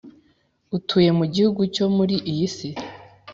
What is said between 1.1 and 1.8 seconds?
mu gihugu